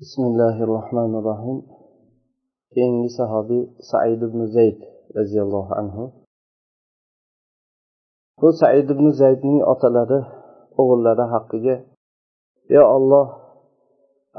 [0.00, 1.58] bismillahi rohmanir rohim
[2.74, 4.78] keyingi sahobiy said ibn zayd
[5.18, 6.04] roziyallohu anhu.
[8.40, 10.20] Bu said ibn zaydning otalari
[10.80, 11.76] o'g'illari haqqiga
[12.76, 13.26] yo olloh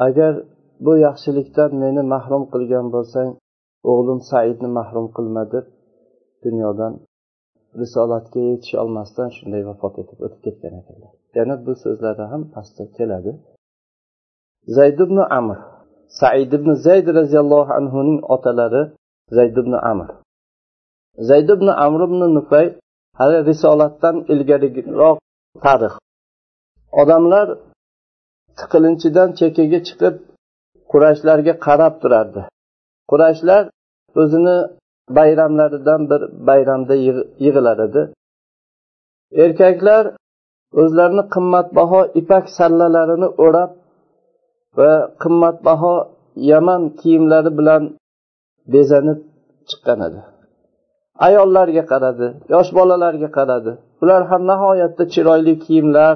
[0.08, 0.34] agar
[0.86, 3.30] bu yaxshilikdan meni mahrum qilgan bo'lsang
[3.92, 5.66] o'g'lim saidni mahrum qilma deb
[6.46, 6.94] dunyodan
[7.82, 11.12] risolatga yetisholmasdan shunday vafot etib o'tib ketgan ekanlar.
[11.38, 13.34] Yana bu so'zlari ham pastda keladi.
[14.68, 15.58] Zayd ibn amr.
[16.20, 18.84] Said ibn zayd roziyallohu anhuning otalari
[19.38, 20.10] zayd ibn amr.
[21.30, 22.68] Zayd ibn amr ibn nufay
[23.20, 25.18] hali risolatdan ilgariroq
[25.64, 25.94] tarix.
[27.02, 27.48] Odamlar
[28.60, 30.16] tiqilinchidan chekkaga chiqib
[30.92, 32.42] qurashlarga qarab turardi.
[33.10, 33.64] Qurashlar
[34.22, 34.58] o'zini
[35.18, 36.96] bayramlaridan bir bayramda
[37.46, 38.02] yig'ilar edi.
[39.44, 40.04] Erkaklar
[40.82, 43.72] o'zlarini qimmatbaho ipak sallalarini o'rab
[44.78, 45.94] va qimmatbaho
[46.52, 47.84] yaman kiyimlari bilan
[48.74, 49.20] bezanib
[49.70, 50.22] chiqqan edi.
[51.28, 53.72] Ayollarga qaradi yosh bolalarga qaradi.
[54.02, 56.16] Ular ham nihoyatda chiroyli kiyimlar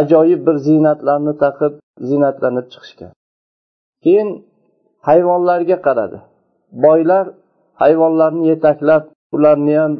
[0.00, 1.72] ajoyib bir ziynatlarni taqib
[2.08, 3.12] ziynatlanib chiqishgan.
[4.04, 4.28] Keyin
[5.08, 6.18] hayvonlarga qaradi.
[6.84, 7.24] Boylar
[7.82, 9.02] hayvonlarni yetaklab
[9.36, 9.92] ularni ham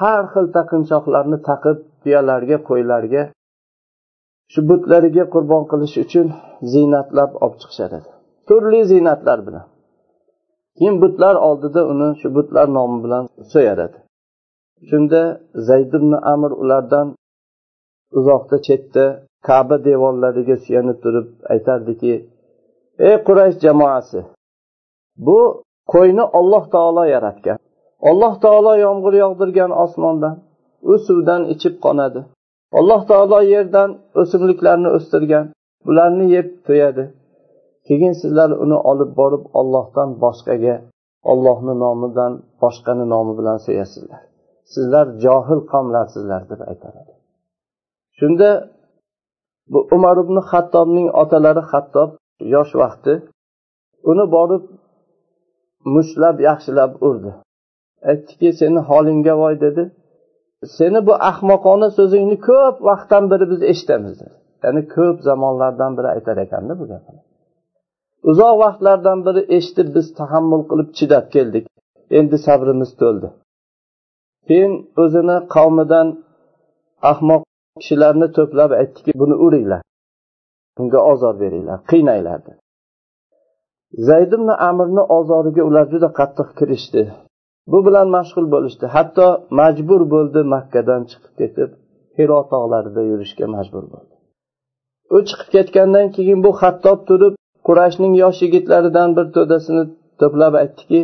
[0.00, 3.22] har xil taqinchoqlarni taqib tuyalarga qo'ylarga
[4.52, 6.26] shu butlariga qurbon qilish uchun
[6.72, 8.08] ziynatlab olib chiqishar edi.
[8.48, 9.66] Turli ziynatlar bilan.
[10.76, 13.98] Keyin butlar oldida uni shu butlar nomi bilan so'yar edi.
[14.88, 15.22] Shunda
[15.68, 17.06] zayd ibn amir ulardan
[18.18, 19.04] uzoqda chetda
[19.48, 22.14] kaba devorlariga suyanib turib aytardiki
[23.08, 24.20] ey quraysh jamoasi
[25.26, 25.38] bu
[25.92, 27.58] qo'yni olloh taolo yaratgan.
[28.10, 30.34] Alloh taolo yomg'ir yog'dirgan osmondan
[30.90, 32.20] u suvdan ichib qonadi.
[32.78, 35.46] Alloh taolo yerdan o'simliklarni o'stirgan
[35.86, 37.04] bularni yeb to'yadi.
[37.86, 40.76] Keyin sizlar uni olib borib ollohdan boshqaga
[41.32, 44.22] ollohni nomidan boshqani nomi bilan so'yasizlar.
[44.74, 47.00] Sizlar johil qavmlarsizlar deb aytadi
[48.18, 48.50] shunda
[49.72, 52.10] bu umar ibn hattobning otalari hattob
[52.54, 53.14] yosh vaqti
[54.10, 54.64] uni borib
[55.94, 57.32] mushtlab yaxshilab urdi.
[58.10, 59.82] Aytdiki seni holingga voy dedi.
[60.64, 64.14] Seni bu ahmoqona so'zingni ko'p vaqtdan beri biz eshitamiz.
[64.20, 67.20] Dedi ya'ni ko'p zamonlardan beri aytar ekanda bu gapni.
[68.30, 71.64] Uzoq vaqtlardan beri eshitib biz tahammul qilib chidab keldik.
[72.18, 73.28] Endi sabrimiz to'ldi.
[74.48, 76.08] Keyin o'zini qavmidan
[77.12, 77.42] ahmoq
[77.78, 79.82] kishilarni to'plab aytdiki buni uringlar.
[80.80, 81.78] Unga ozor beringlar.
[81.90, 82.38] Qiynanglar.
[82.46, 82.58] dedi.
[84.08, 87.02] Zayd ibn amirni ozoriga ular juda qattiq kirishdi.
[87.72, 88.86] Bu bilan mashg'ul bo'lishdi.
[88.96, 89.26] Hatto
[89.60, 91.70] majbur bo'ldi makkadan chiqib ketib
[92.18, 94.14] hiro tog'larida yurishga majbur bo'ldi.
[95.14, 97.34] U chiqib ketgandan keyin bu hattob turib
[97.66, 99.84] qurashning yosh yigitlaridan bir to'dasini
[100.20, 101.00] to'plab aytdiki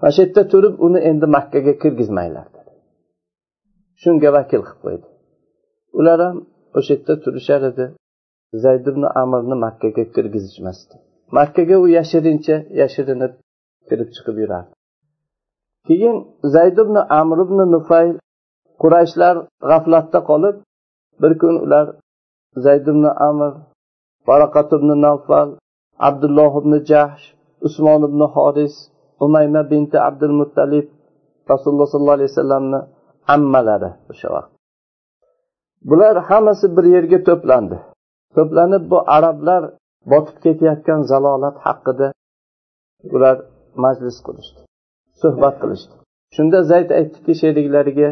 [0.00, 2.70] mana shu yerda turib uni endi makkaga kirgizmanglar dedi.
[4.02, 5.06] Shunga vakil qilib qo'ydi.
[5.98, 6.36] Ular ham
[6.78, 7.86] o'sha yerda turishar edi.
[8.62, 10.94] Zayd ibn amirni makkaga kirgizishmasdi.
[11.38, 13.32] Makkaga u yashirincha yashirinib
[13.88, 14.72] kirib chiqib yurardi.
[15.88, 16.16] Keyin
[16.54, 18.14] zayd ibn amr ibn nufayl
[18.82, 19.36] qurayshlar
[19.70, 20.56] g'aflatda qolib
[21.22, 21.86] bir kun ular
[22.64, 23.52] zayd ibn amr
[24.28, 25.48] baraqat ibn navfal
[26.08, 27.24] abdulloh ibn jahsh
[27.66, 28.74] usmon ibn horis
[29.24, 30.86] umayma binti abdul muttalib
[31.52, 32.80] rasululloh sollallohu alayhi vasallamni
[33.34, 34.50] ammalari o'sha vaqt.
[35.90, 37.76] Bular hammasi bir yerga to'plandi.
[38.36, 39.62] To'planib bu arablar
[40.12, 42.08] botib ketayotgan zalolat haqida
[43.14, 43.36] ular
[43.84, 44.60] majlis qilishdi
[45.22, 45.94] suhbat qilishdi.
[46.36, 48.10] Shunda zayd aytdiki sheriklariga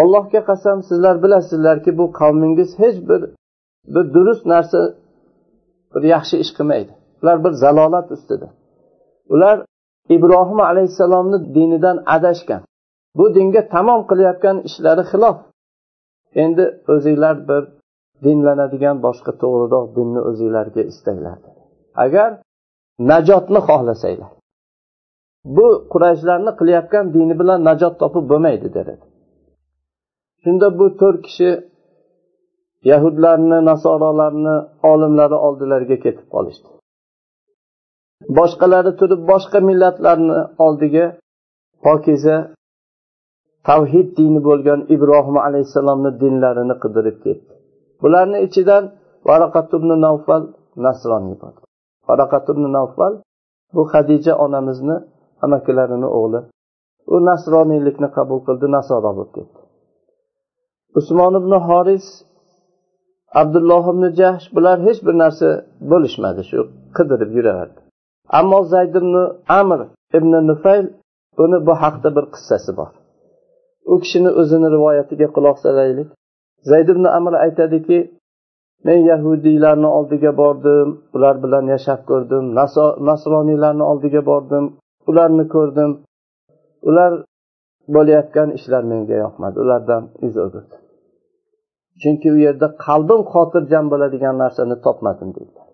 [0.00, 3.20] allohga qasam sizlar bilasizlarki bu qavmingiz hech bir
[3.94, 4.80] bir durust narsa
[5.94, 6.92] bir yaxshi ish qilmaydi.
[7.22, 8.48] Ular bir zalolat ustida.
[9.34, 9.56] Ular
[10.16, 12.62] ibrohim alayhissalomni dinidan adashgan.
[13.18, 15.36] Bu dinga tamom qilayotgan ishlari xilof.
[16.42, 17.62] Endi o'zinglar bir
[18.24, 21.38] dinlanadigan boshqa to'g'riroq dinni o'zinglarga istanglar.
[22.04, 22.30] Agar
[23.10, 24.30] najotni xohlasanglar.
[25.56, 28.94] Bu qurayshlarni qilayotgan dini bilan najot topib bo'lmaydi dedi.
[30.42, 31.50] Shunda bu to'rt kishi
[32.90, 34.56] yahudlarni nasorolarni
[34.92, 36.68] olimlari oldilariga ketib qolishdi.
[38.38, 41.06] Boshqalari turib boshqa millatlarni oldiga
[41.86, 42.36] pokiza
[43.68, 47.52] tavhid dini bo'lgan ibrohim alayhissalomni dinlarini qidirib ketdi.
[48.02, 48.84] Bularni ichidan
[49.28, 50.42] varaqat ibn navfal
[50.86, 51.60] nasroniy bo'ldi
[52.08, 53.12] varaqat ibn navfal
[53.74, 54.96] bu hadija onamizni
[55.46, 56.40] amakilarini o'g'li
[57.14, 59.58] u nasroniylikni qabul qildi nasoro bo'lib ketdi.
[60.98, 62.06] Usmon ibn horis
[63.40, 65.48] abdulloh ibn jahsh bular hech bir narsa
[65.92, 66.58] bo'lishmadi shu
[66.96, 67.78] qidirib yuraverdi.
[68.38, 69.14] Ammo zayd ibn
[69.60, 69.80] amr
[70.18, 70.86] ibn nufayl
[71.44, 72.90] uni bu haqda bir qissasi bor.
[73.92, 76.08] U kishini o'zini rivoyatiga quloq solaylik
[76.70, 77.98] zayd ibn amr aytadiki
[78.86, 82.44] men yahudiylarni oldiga bordim ular bilan yashab ko'rdim
[83.10, 84.64] nasroniylarni oldiga bordim
[85.10, 85.90] ularni ko'rdim.
[86.88, 87.12] Ular
[87.94, 89.56] bo'layotgan ishlar menga yoqmadi.
[89.64, 90.80] Ulardan yuz o'girdim.
[92.02, 95.64] Chunki u yerda qalbim xotirjam bo'ladigan narsani topmadim deydilar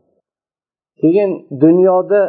[1.00, 1.30] keyin
[1.60, 2.20] dunyoda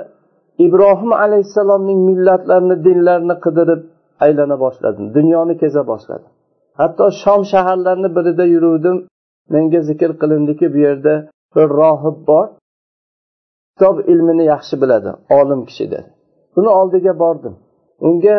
[0.65, 3.81] ibrohim alayhissalomning millatlarini dinlarini qidirib
[4.25, 5.05] aylana boshladim.
[5.17, 6.31] Dunyoni keza boshladim.
[6.79, 8.97] Hatto shom shaharlarini birida yuruvdim.
[9.53, 11.13] Menga zikr qilindiki bu yerda
[11.55, 12.45] bir rohib bor.
[13.73, 16.09] Kitob ilmini yaxshi biladi olim kishi dedi.
[16.57, 17.55] Uni oldiga bordim.
[18.07, 18.37] Unga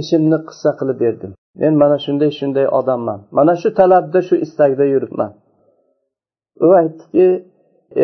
[0.00, 1.32] ishimni qissa qilib berdim.
[1.62, 3.18] Men mana shunday shunday odamman.
[3.38, 5.32] Mana shu talabda shu istakda yuribman.
[6.64, 7.26] U aytdiki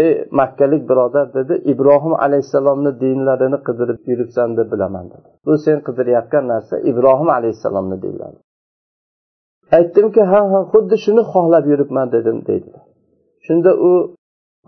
[0.00, 0.10] ey
[0.40, 1.54] makkalik birodar dedi.
[1.72, 5.28] Ibrohim alayhissalomni dinlarini qidirib yuribsan deb bilaman dedi.
[5.46, 8.38] Bu sen qidirayotgan narsa ibrohim alayhissalomni dinlari.
[9.78, 12.84] Aytdimki ha ha xuddi shuni xohlab yuribman dedim deydilar.
[13.46, 13.92] Shunda u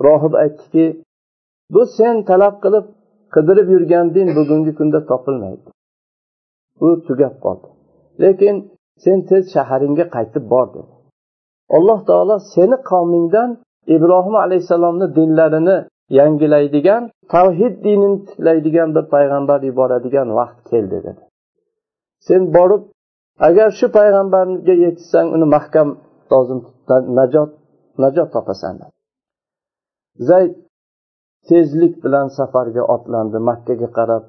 [0.06, 0.84] rohib aytdiki
[1.74, 2.86] bu sen talab qilib
[3.34, 5.68] qidirib yurgan din bugungi kunda topilmaydi.
[6.86, 7.68] U tugab qoldi.
[8.22, 8.56] Lekin
[9.04, 10.92] sen tez shaharingga qaytib bor dedi.
[11.76, 13.50] Alloh taolo seni qavmingdan
[13.96, 15.76] ibrohim alayhissalomni dinlarini
[16.18, 17.02] yangilaydigan
[17.34, 21.22] tavhid dinini tiklaydigan bir payg'ambar yuboradigan vaqt keldi dedi.
[22.26, 22.82] Sen borib
[23.48, 25.88] agar shu payg'ambarga yetishsang uni mahkam
[26.32, 26.60] lozim
[27.18, 27.50] najot
[28.02, 28.74] najot topasan
[30.28, 30.52] zayd
[31.48, 33.38] tezlik bilan safarga otlandi.
[33.50, 34.22] Makkaga qarab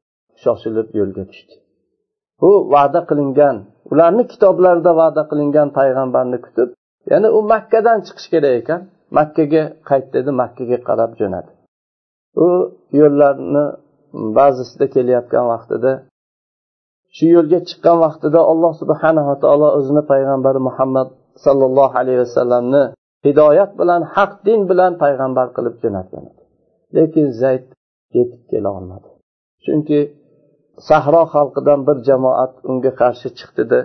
[0.44, 1.54] shoshilib yo'lga tushdi.
[2.48, 3.56] U va'da qilingan
[3.92, 6.70] ularni kitoblarida va'da qilingan payg'ambarni kutib
[7.12, 8.82] ya'ni u makkadan chiqish kerak ekan.
[9.18, 11.52] Makkaga qayt dedi makkaga qarab jo'nadi.
[12.46, 12.48] U
[13.00, 13.66] yo'llarni
[14.38, 15.92] ba'zisida kelayotgan vaqtida
[17.16, 21.08] shu yo'lga chiqqan vaqtida alloh subhanava taolo o'zini payg'ambari muhammad
[21.46, 22.84] sollallohu alayhi vasallamni
[23.26, 26.43] hidoyat bilan haq din bilan payg'ambar qilib jo'natgan edi.
[26.98, 27.66] Lekin zayd
[28.18, 29.10] yetib kela olmadi.
[29.66, 30.00] Chunki
[30.88, 33.80] sahro xalqidan bir jamoat unga qarshi chiqdida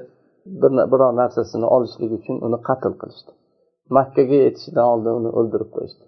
[0.92, 3.32] biror narsasini olishlik uchun uni qatl qilishdi.
[3.96, 6.04] Makkaga yetishidan oldin uni o'ldirib qo'yishdi.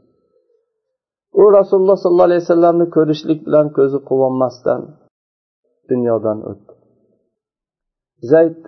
[1.41, 4.81] U rasululloh sollallohu alayhi vasallamni ko'rishlik bilan ko'zi quvonmasdan
[5.91, 6.73] dunyodan o'tdi.
[8.31, 8.58] Zayd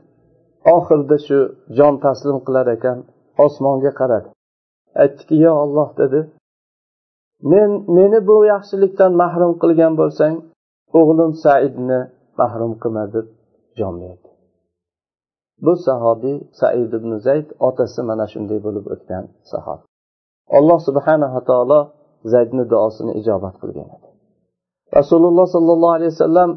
[0.77, 1.39] oxirida shu
[1.79, 2.99] jon taslim qilar ekan
[3.45, 4.29] osmonga qaradi.
[5.03, 6.21] Aytdiki yo olloh dedi.
[7.51, 10.35] Men meni bu yaxshilikdan mahrum qilgan bo'lsang
[10.99, 12.01] o'g'lim saidni
[12.41, 13.27] mahrum qilma deb
[13.79, 14.29] jon berdi.
[15.65, 19.81] Bu sahobiy said ibn zayd otasi mana shunday bo'lib o'tgan sahob.
[20.59, 21.81] Alloh subhanava taolo
[22.33, 24.09] zaydni duosini ijobat qilgan edi.
[24.99, 26.51] Rasululloh sollallohu alayhi vasallam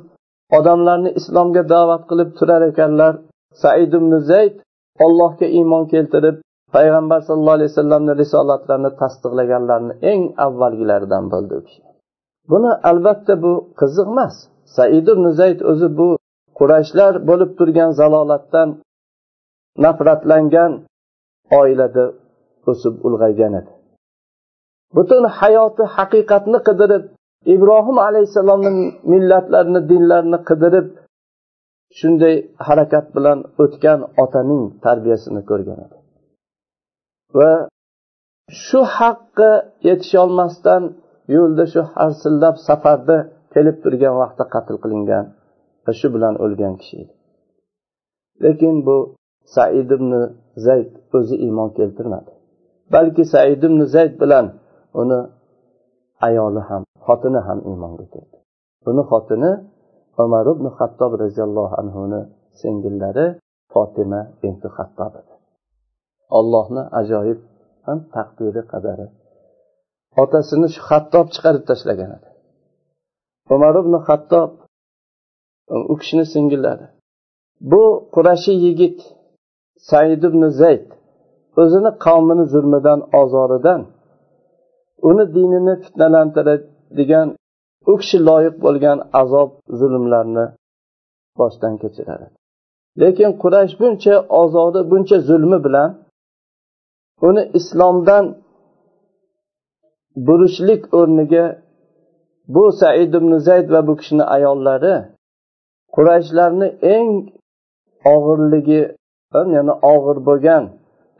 [0.58, 3.14] odamlarni islomga da'vat qilib turar ekanlar
[3.62, 4.56] said ibn zayd
[5.06, 6.38] ollohga iymon keltirib
[6.76, 11.82] payg'ambar sallallohu alayhi vasallamni risolatlarini tasdiqlaganlarni eng avvalgilaridan bo'ldi u kishi.
[12.52, 14.36] Buni albatta bu qiziq emas.
[14.76, 16.10] Said ibn zayd o'zi bu
[16.60, 18.70] qurayshlar bo'lib turgan zalolatdan
[19.86, 20.72] nafratlangan
[21.60, 22.06] oilada
[22.72, 23.72] o'sib ulg'aygan edi.
[24.96, 27.04] Butun hayoti haqiqatni qidirib
[27.56, 28.72] ibrohim alayhissalomni
[29.12, 30.88] millatlarini dinlarini qidirib
[32.00, 32.36] shunday
[32.68, 35.95] harakat bilan o'tgan otaning tarbiyasini ko'rgan edi.
[37.38, 37.52] Va
[38.64, 39.52] shu haqqa
[39.88, 40.84] yetisholmasdan
[41.36, 43.18] yo'lda shu harsillab safarda
[43.54, 45.26] kelib turgan vaqtda qatl qilingan
[45.86, 47.14] va shu bilan o'lgan kishi edi.
[48.44, 48.98] Lekin bu
[49.56, 50.12] said ibn
[50.66, 52.32] zayd o'zi iymon keltirmadi.
[52.94, 54.46] Balki said ibn zayd bilan
[55.02, 55.20] uni
[56.28, 58.38] ayoli ham xotini ham iymonga keldi.
[58.90, 59.52] Uni xotini
[60.24, 62.22] umar ibn hattob roziyallohu anhuni
[62.62, 63.26] singillari
[63.74, 65.35] fotima binti hattob edi
[66.38, 67.40] ollohni ajoyib
[67.86, 69.08] ham taqdiri qadari
[70.22, 72.30] otasini shu hattob chiqarib tashlagan edi.
[73.56, 74.52] Umar ibn hattob
[75.92, 76.88] u kishini singillari
[77.72, 77.84] bu
[78.16, 78.98] qurashiy yigit
[79.90, 80.88] said ibn zayd
[81.62, 83.82] o'zini qavmini zulmidan ozoridan
[85.10, 87.28] uni dinini fitnalantiradigan
[87.92, 89.50] u kishi loyiq bo'lgan azob
[89.80, 90.46] zulmlarni
[91.40, 92.28] boshdan kechiradi.
[93.02, 95.90] Lekin qurash buncha ozori buncha zulmi bilan
[97.28, 98.26] uni islomdan
[100.28, 101.46] burishlik o'rniga
[102.56, 104.96] bu said ibn zayd va bu kishini ayollari
[105.96, 107.10] qurayshlarni eng
[108.14, 108.82] og'irligi
[109.56, 110.64] ya'ni og'ir bo'lgan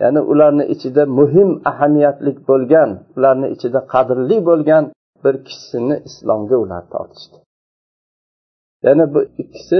[0.02, 4.84] ya'ni ularni ichida muhim ahamiyatli bo'lgan ularni ichida qadrli bo'lgan
[5.24, 7.38] bir kishisini islomga ular tortishdi.
[8.86, 9.80] Ya'ni bu ikkisi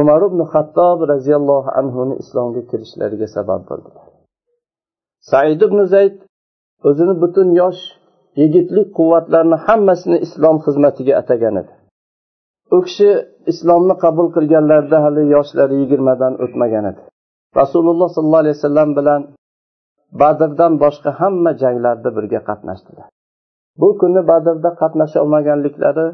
[0.00, 4.07] umar ibn hattob roziyallohu anhuni islomga kirishlariga sabab bo'ldilar.
[5.30, 6.14] Said ibn zayd
[6.88, 7.82] o'zini butun yosh
[8.40, 11.72] yigitlik quvvatlarini hammasini islom xizmatiga atagan edi.
[12.76, 13.10] U kishi
[13.52, 17.02] islomni qabul qilganlarida hali yoshlari yigirmadan o'tmagan edi.
[17.60, 19.20] Rasululloh sollallohu alayhi vasallam bilan
[20.20, 23.06] badrdan boshqa hamma janglarda birga qatnashdilar.
[23.80, 26.06] Bu kuni badrda qatnasha olmaganliklari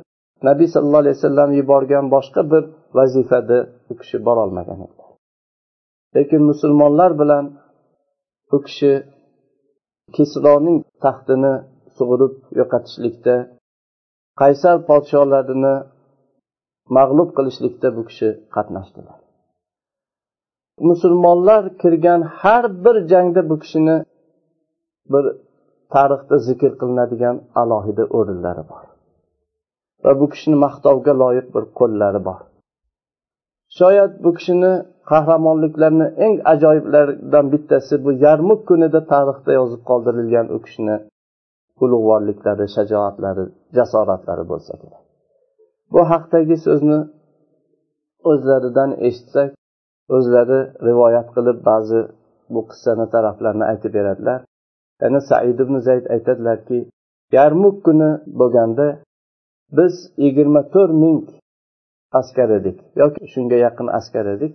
[0.49, 2.63] nabiy sallallohu alayhi vasallam yuborgan boshqa bir
[2.99, 3.59] vazifada
[3.91, 5.11] u kishi borolmagan edilar
[6.17, 7.45] lekin musulmonlar bilan
[8.55, 8.93] u kishi
[10.17, 11.55] kisroning taxtini
[11.97, 13.37] sug'urib yo'qotishlikda
[14.41, 15.75] qaysar podsholarini
[16.99, 19.19] mag'lub qilishlikda bu kishi qatnashdilar.
[20.91, 23.97] Musulmonlar kirgan har bir jangda bu kishini
[25.13, 25.25] bir
[25.95, 28.85] tarixda zikr qilinadigan alohida o'rinlari bor.
[30.05, 32.41] Va bu kishini maqtovga loyiq bir qo'llari bor.
[33.79, 34.73] Shoyat bu kishini
[35.11, 40.97] qahramonliklarini eng ajoyiblaridan bittasi bu yarmuk kunida tarixda yozib qoldirilgan u kishini
[41.85, 43.45] ulug'vorliklari shajoatlari
[43.77, 45.03] jasoratlari bo'lsa kerak.
[45.93, 47.01] Bu haqdagi so'zni
[48.31, 49.51] o'zlaridan eshitsak
[50.17, 52.01] o'zlari rivoyat qilib ba'zi
[52.55, 54.41] bu qissani taraflarini aytib beradilar.
[55.03, 56.79] Yana said ibn zayd aytadilarki
[57.37, 58.87] yarmuk kuni bo'lganda
[59.79, 61.19] biz yigirma to'rt ming
[62.21, 62.79] askar edik.
[63.01, 64.53] Yoki shunga yaqin askar edik.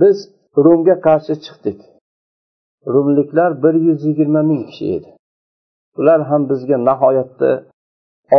[0.00, 0.16] Biz
[0.64, 1.78] rumga qarshi chiqdik.
[2.94, 5.10] Rumliklar bir yuz yigirma ming kishi edi.
[6.00, 7.50] Ular ham bizga nihoyatda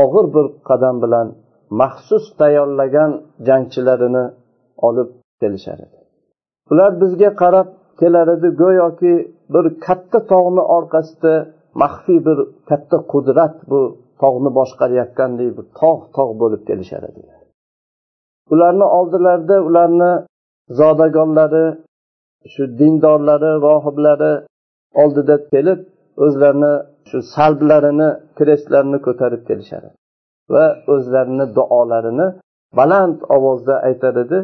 [0.02, 1.28] og'ir bir qadam bilan
[1.82, 3.12] maxsus tayyorlagan
[3.48, 4.26] jangchilarini
[4.88, 5.10] olib
[5.42, 5.98] kelishar edi.
[6.72, 7.68] Ular bizga qarab
[8.00, 9.14] kelar edi go'yoki
[9.54, 11.34] bir katta tog'ni orqasida
[11.82, 12.38] maxfiy bir
[12.70, 13.82] katta qudrat bu
[14.22, 17.41] tog'ni boshqarayotgandek bir tog' tog' bo'lib kelishar edilar.
[18.54, 20.12] Ularni oldilarida ularni
[20.80, 21.66] zodagonlari
[22.54, 24.34] shu dindorlari rohiblari
[25.02, 25.80] oldida kelib
[26.26, 26.74] o'zlarini
[27.10, 29.90] shu salblarini krestlarini ko'tarib kelishadi
[30.54, 32.28] va o'zlarini duolarini
[32.78, 34.40] baland ovozda aytar edi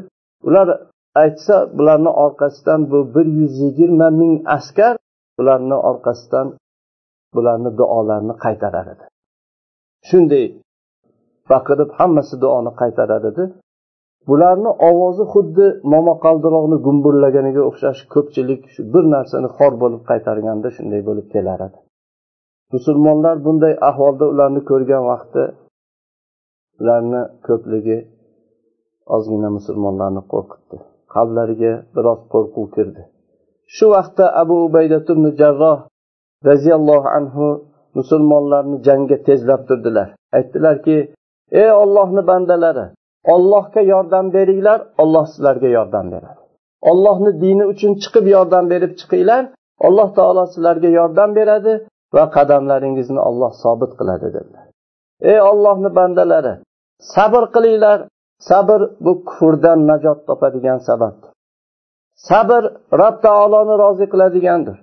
[0.48, 0.68] ular
[1.24, 4.94] aytsa bularni orqasidan bu bir yuz yigirma ming askar
[5.42, 6.48] ularni orqasidan
[7.36, 9.06] bularni duolarini qaytarar edi
[10.10, 10.46] shunday
[11.52, 13.44] baqirib hammasi duoni qaytarar edi
[14.30, 21.28] bularni ovozi xuddi momaqaldiroqni gumburlaganiga o'xshash ko'pchilik shu bir narsani xor bo'lib qaytarganda shunday bo'lib
[21.34, 21.80] kelar edi
[22.76, 25.44] musulmonlar bunday ahvolda ularni ko'rgan vaqtda
[26.82, 27.98] ularni ko'pligi
[29.16, 30.78] ozgina musulmonlarni qo'rqitdi.
[31.14, 33.04] Qalblariga biroz qo'rquv kirdi.
[33.76, 35.00] Shu vaqtda abu ubayda
[35.42, 35.80] jarroh
[36.50, 37.48] roziyallohu anhu
[37.98, 40.08] musulmonlarni jangga tezlab turdilar.
[40.38, 40.98] Aytdilarki
[41.62, 42.86] ey ollohni bandalari
[43.34, 46.42] ollohga yordam beringlar olloh sizlarga yordam beradi.
[46.90, 49.44] Ollohni dini uchun chiqib yordam berib chiqinglar
[49.88, 51.74] alloh taolo sizlarga yordam beradi
[52.16, 54.66] va qadamlaringizni olloh sobit qiladi dedilar.
[55.32, 56.54] Ey ollohni bandalari
[57.16, 58.00] sabr qilinglar.
[58.50, 61.30] Sabr bu kufrdan najot topadigan sababdir.
[62.30, 62.64] Sabr
[63.02, 64.78] rob taoloni rozi qiladigandir.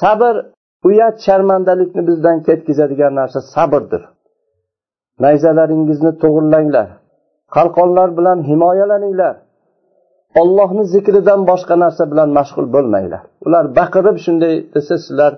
[0.00, 0.34] Sabr
[0.88, 4.02] uyat sharmandalikni bizdan ketkazadigan narsa sabrdir.
[5.24, 6.88] Nayzalaringizni to'g'irlanglar.
[7.56, 9.34] Qalqonlar bilan himoyalaninglar.
[10.40, 13.22] Ollohni zikridan boshqa narsa bilan mashg'ul bo'lmanglar.
[13.46, 15.32] Ular baqirib shunday desa sizlar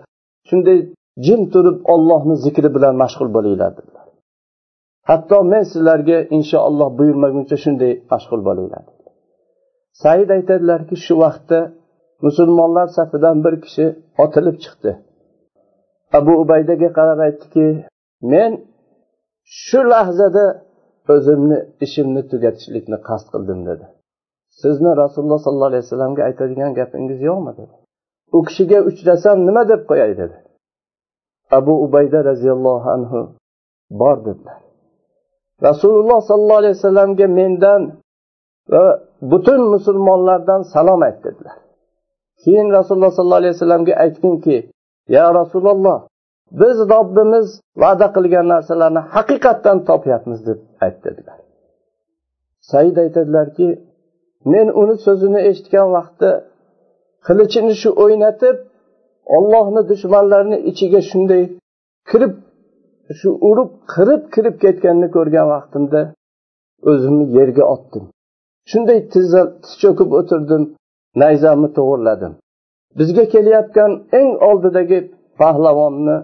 [0.49, 0.79] shunday
[1.26, 4.07] jim turib ollohni zikri bilan mashg'ul bo'linglar dedilar.
[5.11, 8.85] Hatto men sizlarga inshaalloh buyurmaguncha shunday mashg'ul bo'linglar
[10.02, 11.61] said aytadilarki shu vaqtda
[12.26, 13.87] musulmonlar safidan bir kishi
[14.25, 14.93] otilib chiqdi.
[16.19, 17.67] Abu ubaydaga qarab aytdiki
[18.33, 18.52] men
[19.64, 20.45] shu lahzada
[21.12, 23.85] o'zimni ishimni tugatishlikni qasd qildim dedi.
[24.62, 27.75] Sizni rasululloh sollallohu alayhi vasallamga aytadigan gapingiz yo'qmi dedi.
[28.37, 30.37] U kishiga uchrasam nima deb qo'yay dedi.
[31.59, 33.21] Abu ubayda roziyallohu anhu
[34.00, 34.59] bor dedilar.
[35.69, 37.83] Rasululloh sollallohu alayhi vasallamga mendan
[38.73, 38.85] va
[39.31, 41.57] butun musulmonlardan salom ayt dedilar.
[42.43, 44.57] Keyin rasululloh sollallohu alayhi vasallamga aytginki
[45.17, 45.99] ya rasululloh
[46.50, 47.49] biz robbimiz
[47.83, 51.38] va'da qilgan narsalarni haqiqatdan topyapmiz deb aytdilar.
[52.71, 53.69] Said aytadilarki
[54.52, 56.30] men uni so'zini eshitgan vaqtda
[57.26, 58.57] qilichini shu o'ynatib
[59.37, 61.42] ollohni dushmanlarini ichiga shunday
[62.11, 62.35] kirib
[63.21, 66.00] shu urib qirib kirib ketganini ko'rgan vaqtimda
[66.90, 68.04] o'zimni yerga otdim.
[68.71, 69.28] Shunday tiz
[69.83, 70.62] cho'kib o'tirdim
[71.23, 72.33] nayzamni to'g'irladim.
[72.99, 74.99] Bizga kelayotgan eng oldidagi
[75.40, 76.16] pahlavonni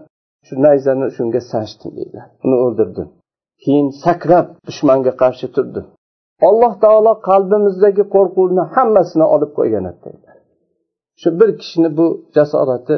[0.47, 3.09] shu nayzani shunga sanchdim deydilar uni o'ldirdim.
[3.63, 5.81] Keyin sakrab dushmanga qarshi turdi.
[6.49, 10.37] Alloh taolo qalbimizdagi qo'rquvni hammasini olib qo'ygan dedilar
[11.21, 12.97] shu bir kishini bu jasorati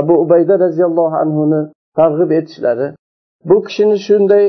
[0.00, 1.60] abu ubayda roziyallohu anhuni
[1.98, 2.86] targ'ib etishlari
[3.48, 4.44] bu kishini shunday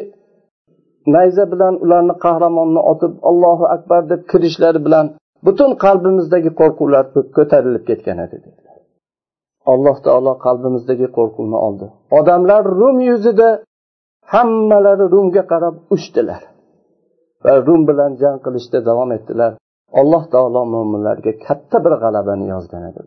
[1.15, 5.05] nayza bilan ularni qahramonni otib allohu akbar deb kirishlari bilan
[5.45, 7.03] butun qalbimizdagi qo'rquvlar
[7.37, 8.37] ko'tarilib ketgan edi
[9.73, 11.87] alloh taolo qalbimizdagi qo'rquvni oldi.
[12.19, 13.49] Odamlar rum yuzida
[14.33, 16.41] hammalari rumga qarab uchdilar
[17.43, 19.51] va rum bilan jang qilishda davom etdilar.
[20.01, 23.01] Alloh taolo mo'minlarga katta bir g'alabani yozgan edi.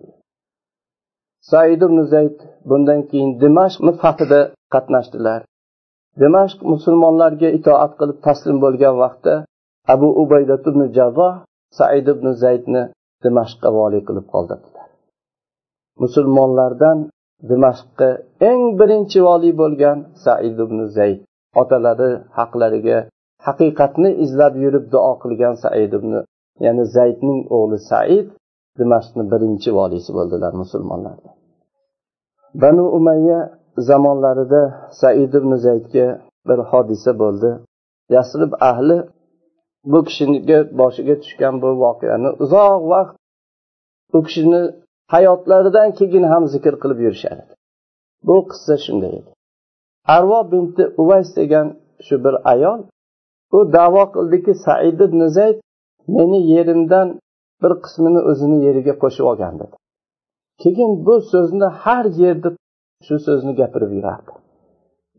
[1.51, 2.37] Said ibn zayd
[2.69, 4.41] bundan keyin dimashq fathida
[4.75, 5.41] qatnashdilar.
[6.23, 9.35] Dimashq musulmonlarga itoat qilib taslim bo'lgan vaqtda
[9.95, 11.35] abu ubayda ibn jarroh
[11.79, 12.83] said ibn zaydni
[13.25, 14.89] dimashqqa voliy qilib qoldirdilar.
[16.03, 16.99] Musulmonlardan
[17.51, 18.09] dimashqqa
[18.51, 21.19] eng birinchi voliy bo'lgan said ibn zayd.
[21.61, 22.99] Otalari haqlariga
[23.47, 26.13] haqiqatni izlab yurib duo qilgan said ibn
[26.65, 28.27] ya'ni zaydning o'g'li said
[28.79, 31.31] dimashqni birinchi voliysi bo'ldilar musulmonlarda
[32.63, 33.41] banu umayya
[33.89, 34.63] zamonlarida
[35.01, 36.07] said ibn zaydga
[36.49, 37.51] bir hodisa bo'ldi.
[38.17, 38.97] Yasrib ahli
[39.93, 43.15] bu kishiga boshiga tushgan bu voqeani uzoq vaqt
[44.17, 44.63] u kishini
[45.13, 47.43] hayotlaridan keyin ham zikr qilib yurishadi
[48.27, 49.31] bu qissa shunday edi.
[50.17, 51.67] Arvo binti uvays degan
[52.07, 52.81] shu bir ayol
[53.57, 55.57] u davo qildiki said ibn zayd
[56.17, 57.09] meni yerimdan
[57.63, 59.75] bir qismini o'zini yeriga qo'shib olgan dedi.
[60.63, 62.51] Keyin bu so'zni har yerda
[63.07, 64.33] shu so'zni gapirib yurardi.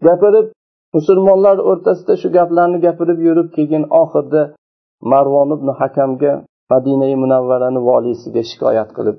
[0.08, 0.48] Gapirib
[0.96, 4.44] musulmonlar o'rtasida shu gaplarni gapirib yurib keyin oxirida
[5.12, 6.34] marvon ibn hakamga
[6.72, 9.18] madinai munavvarani voliysiga shikoyat qilib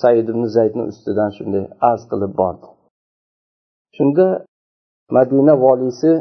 [0.00, 2.66] said ibn zaydni ustidan shunday arz qilib bordi.
[3.96, 4.26] Shunda
[5.16, 6.12] madina voliysi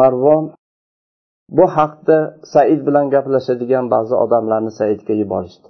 [0.00, 0.44] marvon
[1.56, 2.18] bu haqda
[2.52, 5.68] said bilan gaplashadigan ba'zi odamlarni saidga yuborishdi.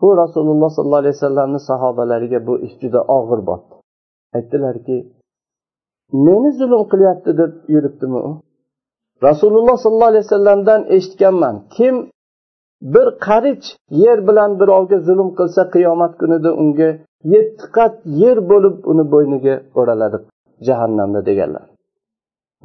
[0.00, 3.74] Bu rasululloh sollallohu alayhi vasallamni sahobalariga bu ish juda og'ir botdi.
[4.36, 4.96] Aytdilarki
[6.26, 8.32] meni zulm qilyapti deb yuribdimi u?
[9.28, 11.54] Rasululloh sollallohu alayhi vasallamdan eshitganman.
[11.76, 11.94] Kim
[12.82, 16.90] bir qarich yer bilan birovga zulm qilsa qiyomat kunida unga
[17.34, 20.18] yetti qat yer bo'lib uni bo'yniga o'raladi
[20.66, 21.66] jahannamda deganlar.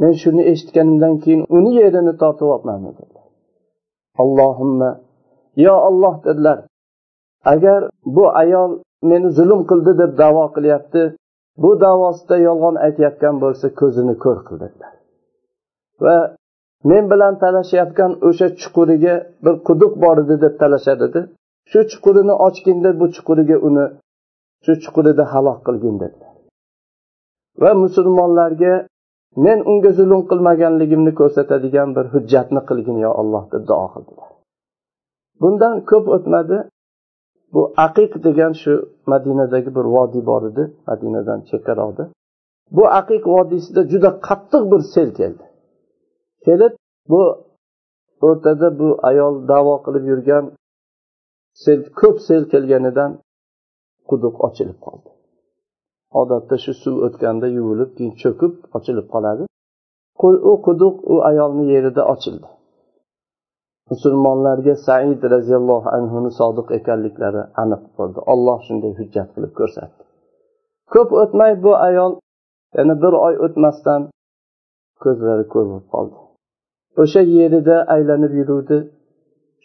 [0.01, 3.25] Men shuni eshitganimdan keyin uni yerini tortib olibman dedilar.
[4.21, 4.89] Allohimma
[5.65, 6.57] yo olloh dedilar
[7.53, 7.81] agar
[8.15, 8.71] bu ayol
[9.09, 11.01] meni zulm qildi deb davo qilyapti
[11.63, 14.93] bu davosida yolg'on aytayotgan bo'lsa ko'zini ko'r qil dedilar.
[16.05, 16.17] Va
[16.89, 21.21] men bilan talashayotgan o'sha chuquriga bir quduq bor edi deb talashar edi
[21.71, 23.85] shu chuqurini ochganda bu chuquriga uni
[24.65, 26.33] shu chuqurida halok qilgin dedilar.
[27.61, 28.73] Va musulmonlarga
[29.45, 34.29] men unga zulm qilmaganligimni ko'rsatadigan bir hujjatni qilgin yo alloh deb duo qildilar.
[35.41, 36.57] Bundan ko'p o'tmadi.
[37.53, 38.73] Bu aqiq degan shu
[39.11, 42.03] madinadagi bir vodiy bor edi madinadan chekkaroqda
[42.77, 45.43] bu aqiq vodiysida juda qattiq bir sel keldi.
[46.45, 46.73] Kelib
[47.11, 47.21] bu
[48.27, 50.45] o'rtada bu ayol davo qilib yurgan
[51.63, 53.11] sel ko'p sel kelganidan
[54.09, 55.09] quduq ochilib qoldi.
[56.21, 59.43] Odatda shu suv o'tganda yuvilib keyin cho'kib ochilib qoladi.
[60.51, 62.47] U quduq u ayolni yerida ochildi.
[63.91, 68.19] Musulmonlarga said roziyallohu anhuni sodiq ekanliklari aniq bo'ldi.
[68.33, 70.01] Olloh shunday hujjat qilib ko'rsatdi.
[70.93, 72.11] Ko'p o'tmay bu ayol
[72.77, 74.01] yana bir oy o'tmasdan
[75.03, 76.24] ko'zlari ko'r bo'lib qoldi.
[77.01, 78.77] O'sha yerida aylanib yuruvdi.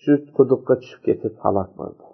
[0.03, 2.05] Shu quduqqa tushib ketib halok bo'ldi.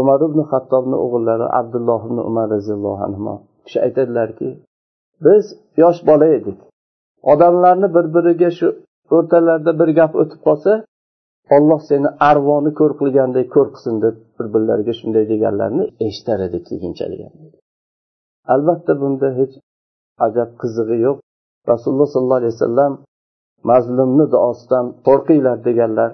[0.00, 4.48] Umar ibn hattobni o'g'illari abdulloh ibn umar roziyallohu anhu kishi aytadilarki
[5.26, 5.44] biz
[5.82, 6.58] yosh bola edik.
[7.32, 8.68] Odamlarni bir biriga shu
[9.16, 10.72] o'rtalarida bir gap o'tib qolsa
[11.56, 17.20] olloh seni arvoni ko'r qilgandek ko'r qilsin deb bir birlariga shunday deganlarini eshitar edik keyinchalik.
[18.54, 19.54] Albatta bunda hech
[20.26, 21.18] ajab qizig'i yo'q.
[21.72, 22.92] Rasululloh sollallohu alayhi vasallam
[23.70, 26.10] mazlumni duosidan qo'rqinglar deganlar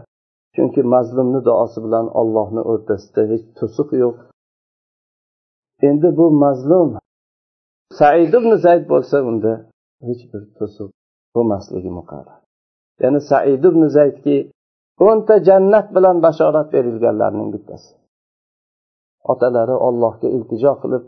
[0.54, 4.16] chunki mazlumni duosi bilan ollohni o'rtasida hech to'siq yo'q.
[5.88, 6.88] Endi bu mazlum
[7.98, 9.52] said ibn zayd bo'lsa unda
[10.08, 10.88] hech bir to'siq
[11.34, 12.38] bo'lmasligi muqarrar.
[13.02, 14.36] Ya'ni said ibn zaydki
[15.06, 17.90] o'nta jannat bilan bashorat berilganlarning bittasi.
[19.32, 21.02] Otalari ollohga iltijo qilib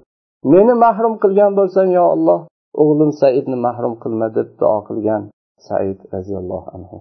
[0.53, 2.41] meni mahrum qilgan bo'lsang yo olloh
[2.83, 5.23] o'g'lim saidni mahrum qilma deb duo qilgan.
[5.67, 6.97] Said roziyallohu anhu.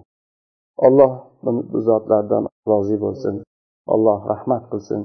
[0.86, 1.12] Alloh
[1.72, 3.34] bu zotlardan rozi bo'lsin.
[3.94, 5.02] Alloh rahmat qilsin.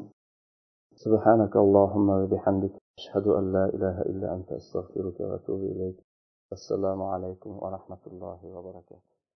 [1.05, 5.97] سبحانك اللهم وبحمدك أشهد أن لا إله إلا أنت أستغفرك وأتوب إليك
[6.57, 9.16] السلام عليكم ورحمة الله وبركاته